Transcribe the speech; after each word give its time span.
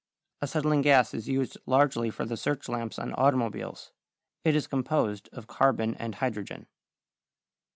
= 0.23 0.41
Acetylene 0.41 0.81
gas 0.81 1.13
is 1.13 1.27
used 1.27 1.59
largely 1.67 2.09
for 2.09 2.25
the 2.25 2.35
search 2.35 2.67
lamps 2.67 2.97
on 2.97 3.13
automobiles. 3.13 3.91
It 4.43 4.55
is 4.55 4.65
composed 4.65 5.29
of 5.31 5.45
carbon 5.45 5.93
and 5.93 6.15
hydrogen. 6.15 6.65